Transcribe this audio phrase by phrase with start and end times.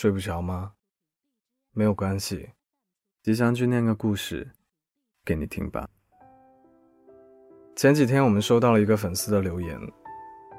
[0.00, 0.74] 睡不着吗？
[1.72, 2.50] 没有关系，
[3.20, 4.48] 吉祥君念个故事
[5.24, 5.88] 给你听吧。
[7.74, 9.76] 前几天我们收到了一个粉丝的留言，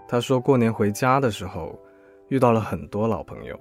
[0.09, 1.79] 他说过年回家的时候
[2.27, 3.57] 遇到了很多老朋友，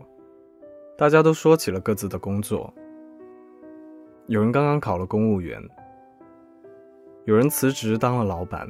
[0.97, 2.75] 大家都说起了各自的工作。
[4.27, 5.63] 有人刚刚考了公务员，
[7.25, 8.69] 有人辞职当了老板，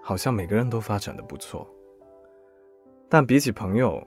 [0.00, 1.68] 好像每个人都发展的不错。
[3.08, 4.00] 但比起朋友，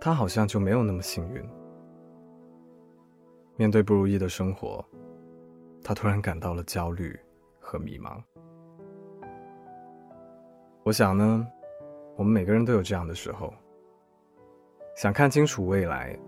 [0.00, 1.42] 他好像就没有那么幸运。
[3.56, 4.84] 面对不如意的生活，
[5.82, 7.18] 他突然感到了焦虑
[7.58, 8.22] 和迷茫。
[10.84, 11.46] 我想呢，
[12.16, 13.52] 我们每个人都有这样的时候，
[14.94, 16.18] 想看清楚未来，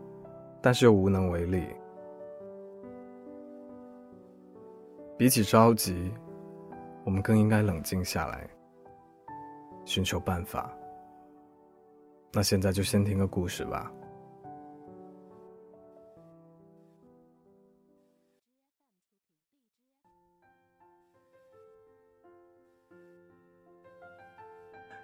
[0.63, 1.65] 但是又无能为力。
[5.17, 6.13] 比起着急，
[7.05, 8.49] 我们更应该冷静下来，
[9.85, 10.73] 寻求办法。
[12.33, 13.93] 那现在就先听个故事吧。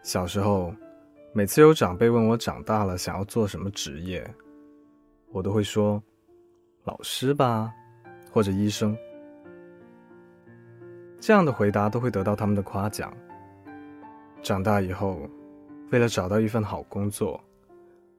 [0.03, 0.73] 小时候，
[1.33, 4.23] 每次有长辈问我长大了想要做什么职业，
[5.33, 6.01] 我都会说
[6.85, 7.73] 老师吧，
[8.31, 8.97] 或者医生。
[11.19, 13.17] 这样的回答都会得到他们的夸奖。
[14.43, 15.27] 长大以后，
[15.91, 17.43] 为了找到一份好工作，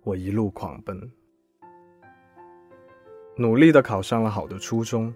[0.03, 1.11] 我一路狂奔，
[3.35, 5.13] 努力的考上了好的初中、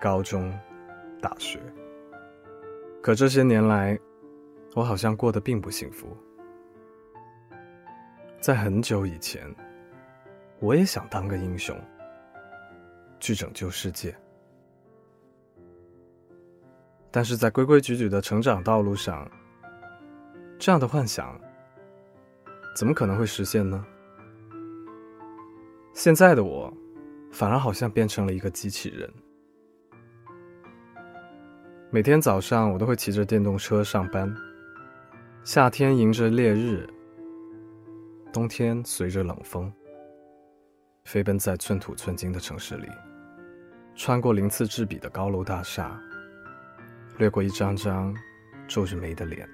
[0.00, 0.52] 高中、
[1.20, 1.60] 大学。
[3.02, 3.98] 可这些年来，
[4.74, 6.16] 我好像过得并不幸福。
[8.40, 9.44] 在很久以前，
[10.60, 11.76] 我也想当个英雄，
[13.20, 14.14] 去拯救世界。
[17.10, 19.30] 但是在规规矩矩的成长道路上，
[20.58, 21.38] 这样的幻想
[22.74, 23.84] 怎么可能会实现呢？
[25.92, 26.72] 现在的我，
[27.30, 29.12] 反而好像变成了一个机器人。
[31.90, 34.34] 每天早上，我都会骑着电动车上班。
[35.44, 36.88] 夏天迎着烈日，
[38.32, 39.70] 冬天随着冷风，
[41.04, 42.88] 飞奔在寸土寸金的城市里，
[43.94, 46.00] 穿过鳞次栉比的高楼大厦，
[47.18, 48.16] 掠过一张张
[48.66, 49.46] 皱着眉的脸，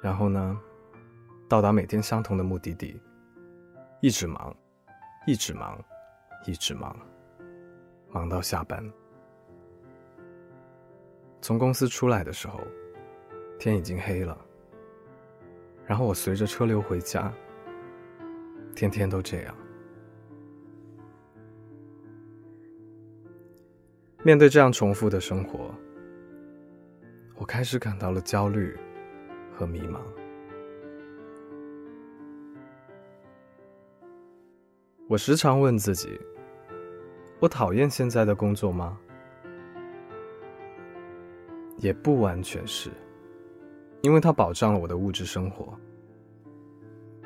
[0.00, 0.58] 然后呢，
[1.48, 3.00] 到达每天相同的目的地，
[4.00, 4.54] 一直忙，
[5.26, 5.82] 一直忙，
[6.46, 6.96] 一直忙，
[8.10, 8.84] 忙到下班。
[11.40, 12.60] 从公司出来的时候。
[13.58, 14.36] 天已经黑了，
[15.86, 17.32] 然后我随着车流回家，
[18.74, 19.54] 天天都这样。
[24.22, 25.74] 面对这样重复的生活，
[27.36, 28.78] 我开始感到了焦虑
[29.54, 30.02] 和迷茫。
[35.08, 36.20] 我时常问自己：
[37.38, 38.98] 我讨厌现在的工作吗？
[41.76, 42.90] 也不完全是。
[44.02, 45.78] 因为它保障了我的物质生活，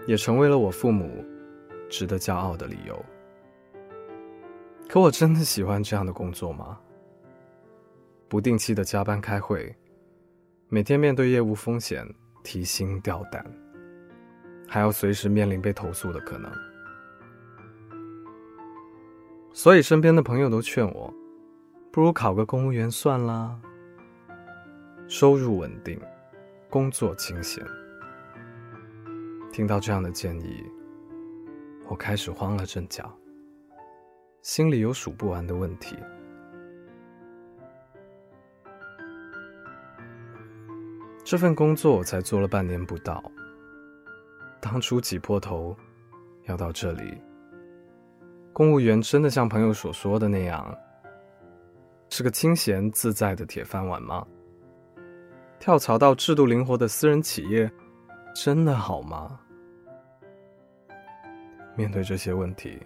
[0.06, 1.24] 也成为了我父母
[1.88, 3.04] 值得骄傲的理由。
[4.88, 6.78] 可我真的喜欢这样的工作吗？
[8.28, 9.74] 不定期的加班开会，
[10.68, 12.06] 每天面对业务风险
[12.42, 13.44] 提心吊胆，
[14.68, 16.50] 还要随时面临被投诉的可能。
[19.52, 21.12] 所以身边的朋友都劝我，
[21.90, 23.60] 不如考个公务员算啦，
[25.08, 26.00] 收入稳定。
[26.68, 27.66] 工作清闲，
[29.50, 30.64] 听到这样的建议，
[31.88, 33.12] 我开始慌了阵脚，
[34.40, 35.96] 心里有数不完的问题。
[41.24, 43.20] 这份工作我才做了半年不到，
[44.60, 45.76] 当初挤破头
[46.44, 47.20] 要到这里，
[48.60, 50.78] 公务员真的像朋友所说的那样，
[52.10, 54.26] 是个清闲自在的铁饭碗吗？
[55.58, 57.72] 跳槽到制度灵活的私人企业，
[58.34, 59.40] 真的好吗？
[61.74, 62.78] 面对这些问题，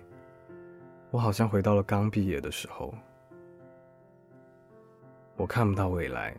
[1.11, 2.95] 我好像回到了刚毕业的时候。
[5.35, 6.37] 我看不到未来，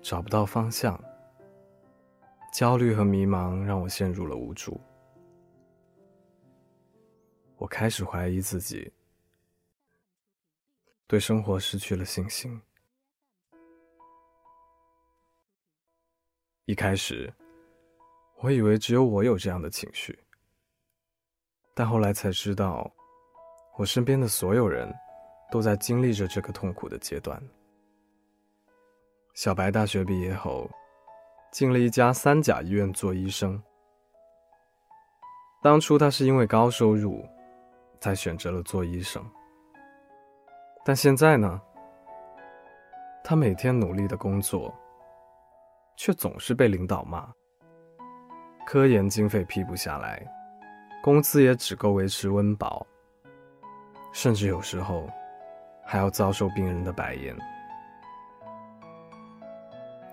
[0.00, 0.96] 找不到方向，
[2.54, 4.80] 焦虑和迷茫让我陷入了无助。
[7.58, 8.92] 我开始怀疑自己，
[11.06, 12.60] 对生活失去了信心。
[16.66, 17.32] 一开始，
[18.40, 20.18] 我以为只有我有这样的情绪，
[21.74, 22.92] 但后来才知道，
[23.78, 24.92] 我身边的所有人
[25.50, 27.42] 都在经历着这个痛苦的阶段。
[29.32, 30.70] 小白大学毕业后，
[31.52, 33.62] 进了一家三甲医院做医生。
[35.62, 37.26] 当初他是因为高收入，
[38.00, 39.24] 才选择了做医生。
[40.84, 41.60] 但现在呢？
[43.24, 44.72] 他每天努力的工作，
[45.96, 47.28] 却总是被领导骂。
[48.64, 50.24] 科研经费批不下来，
[51.02, 52.86] 工资也只够维持温饱，
[54.12, 55.10] 甚至有时候
[55.84, 57.36] 还要遭受病人的白眼。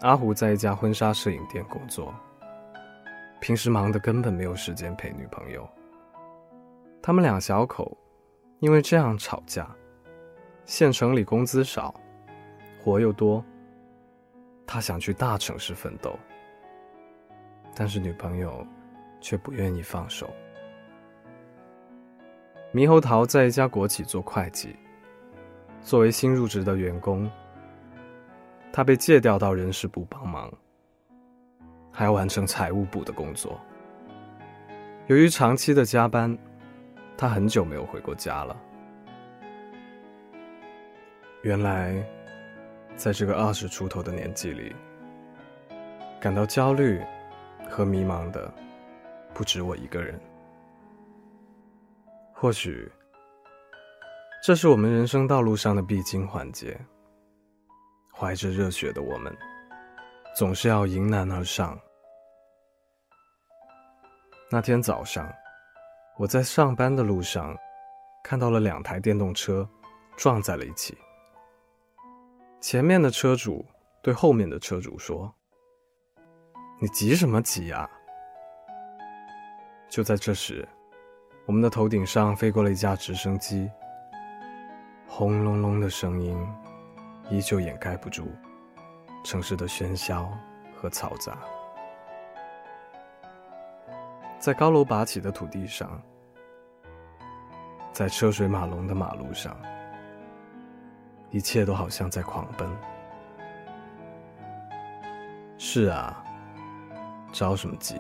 [0.01, 2.13] 阿胡在一家婚纱摄影店工作。
[3.39, 5.69] 平时忙得根本没有时间陪女朋友。
[7.05, 7.97] 他们两小口
[8.59, 9.69] 因为这样吵架。
[10.63, 11.93] 县城里工资少，
[12.81, 13.43] 活又多。
[14.65, 16.17] 他想去大城市奋斗，
[17.75, 18.65] 但是女朋友
[19.19, 20.33] 却不愿意放手。
[22.73, 24.73] 猕猴桃在一家国企做会计，
[25.81, 27.29] 作为新入职的员工，
[28.71, 30.49] 他被借调到人事部帮忙。
[31.91, 33.59] 还要完成财务部的工作。
[35.07, 36.35] 由于长期的加班，
[37.17, 38.55] 他很久没有回过家了。
[41.41, 41.95] 原来，
[42.95, 44.75] 在这个二十出头的年纪里，
[46.19, 47.01] 感到焦虑
[47.69, 48.53] 和迷茫的
[49.33, 50.19] 不止我一个人。
[52.33, 52.91] 或许，
[54.43, 56.79] 这是我们人生道路上的必经环节。
[58.15, 59.35] 怀着热血的我们。
[60.35, 61.79] 总是要迎难而上。
[64.49, 65.31] 那天早上，
[66.17, 67.57] 我在上班的路上，
[68.23, 69.67] 看到了两台电动车
[70.15, 70.95] 撞在了一起。
[72.61, 73.65] 前面的车主
[74.01, 75.33] 对后面的车主说
[76.79, 77.89] ：“你急什么急呀？”
[79.89, 80.67] 就在这时，
[81.45, 83.69] 我们的头顶上飞过了一架直升机，
[85.07, 86.37] 轰隆隆的声音
[87.29, 88.31] 依旧掩盖不住。
[89.23, 90.29] 城市的喧嚣
[90.75, 91.39] 和嘈杂，
[94.43, 96.01] 在高楼拔起的土地上，
[97.93, 99.57] 在车水马龙的马路上，
[101.29, 102.69] 一切都好像在狂奔。
[105.57, 106.21] 是啊，
[107.31, 107.97] 着什么急？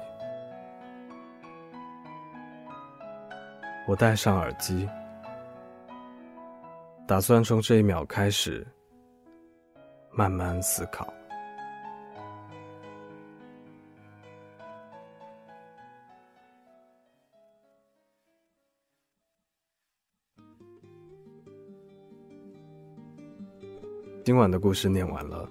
[3.87, 4.89] 我戴上耳机，
[7.07, 8.67] 打算从这一秒开始。
[10.11, 11.07] 慢慢思考。
[24.23, 25.49] 今晚的故事念完了。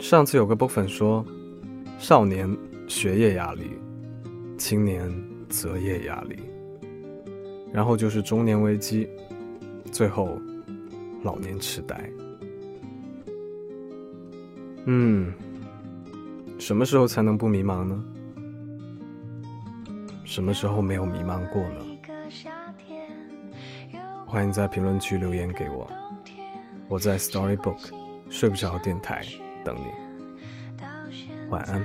[0.00, 1.24] 上次有个部粉说，
[2.00, 2.50] 少年
[2.88, 3.70] 学业压力，
[4.58, 5.08] 青年
[5.48, 6.36] 择业压力，
[7.72, 9.08] 然后就是中年危机，
[9.92, 10.36] 最后。
[11.22, 12.10] 老年痴呆。
[14.86, 15.30] 嗯，
[16.58, 18.02] 什么时候才能不迷茫呢？
[20.24, 21.89] 什么时候没有迷茫过呢？
[24.30, 25.90] 欢迎在评论区留言给我，
[26.86, 27.90] 我在 Storybook
[28.30, 29.24] 睡不着电台
[29.64, 29.86] 等你。
[31.48, 31.84] 晚安。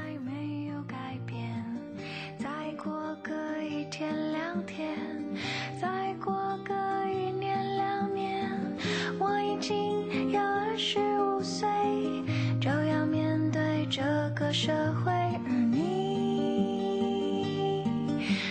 [14.54, 14.72] 社
[15.04, 17.84] 会，而你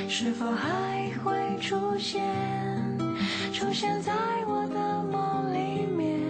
[0.07, 2.21] 是否还会出现？
[3.65, 4.13] 出现在
[4.47, 6.21] 我的梦里面，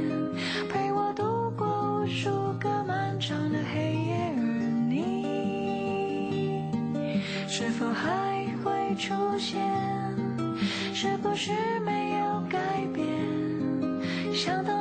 [0.71, 1.67] 陪我度过
[2.01, 4.15] 无数个漫长的黑夜。
[4.37, 4.43] 而
[4.89, 6.63] 你
[7.49, 9.61] 是否还会出现？
[10.95, 11.51] 是不是
[11.81, 12.57] 没有改
[12.95, 13.05] 变？
[14.33, 14.74] 想到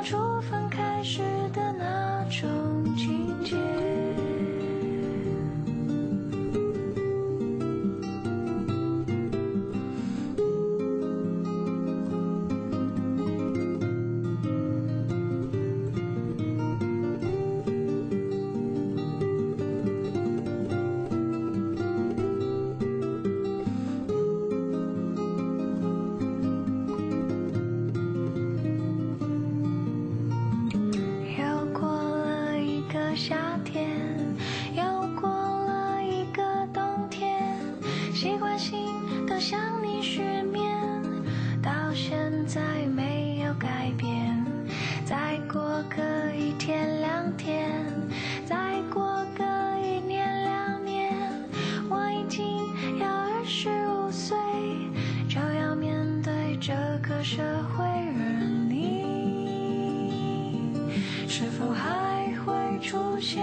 [61.26, 63.42] 是否还会出现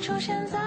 [0.00, 0.61] 出现在